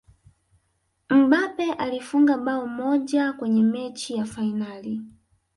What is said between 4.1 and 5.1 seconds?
ya fainali